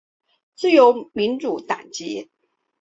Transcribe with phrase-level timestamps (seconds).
[0.55, 2.31] 自由民主党籍。